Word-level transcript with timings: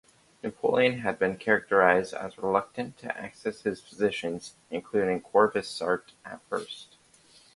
Napoleon 0.41 1.01
had 1.01 1.19
been 1.19 1.37
characterized 1.37 2.15
as 2.15 2.35
reluctant 2.39 2.97
to 2.97 3.15
access 3.15 3.61
his 3.61 3.81
physicians, 3.81 4.55
including 4.71 5.21
Corvisart 5.21 6.13
at 6.25 6.41
first. 6.49 6.97